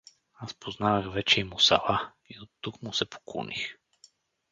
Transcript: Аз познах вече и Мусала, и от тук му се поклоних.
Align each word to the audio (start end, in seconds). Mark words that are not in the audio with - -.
Аз 0.33 0.53
познах 0.53 1.13
вече 1.13 1.39
и 1.39 1.43
Мусала, 1.43 2.11
и 2.29 2.39
от 2.39 2.49
тук 2.61 2.81
му 2.81 2.93
се 2.93 3.09
поклоних. 3.09 3.77